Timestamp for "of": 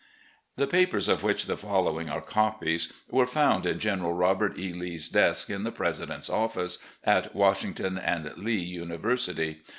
1.07-1.21